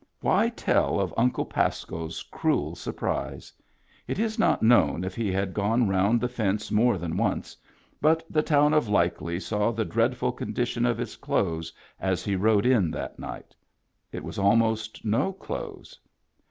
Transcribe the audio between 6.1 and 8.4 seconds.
the fence more than once; but